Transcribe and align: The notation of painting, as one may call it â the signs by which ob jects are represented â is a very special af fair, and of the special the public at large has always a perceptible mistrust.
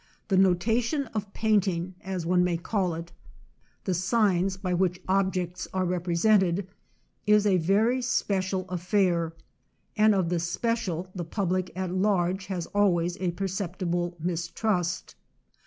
The 0.29 0.35
notation 0.35 1.05
of 1.13 1.31
painting, 1.35 1.93
as 2.03 2.25
one 2.25 2.43
may 2.43 2.57
call 2.57 2.95
it 2.95 3.11
â 3.11 3.83
the 3.83 3.93
signs 3.93 4.57
by 4.57 4.73
which 4.73 4.99
ob 5.07 5.31
jects 5.31 5.67
are 5.75 5.85
represented 5.85 6.65
â 6.65 6.65
is 7.27 7.45
a 7.45 7.57
very 7.57 8.01
special 8.01 8.67
af 8.67 8.81
fair, 8.81 9.33
and 9.95 10.15
of 10.15 10.29
the 10.29 10.39
special 10.39 11.11
the 11.13 11.23
public 11.23 11.69
at 11.75 11.91
large 11.93 12.47
has 12.47 12.65
always 12.73 13.15
a 13.21 13.29
perceptible 13.29 14.17
mistrust. 14.19 15.13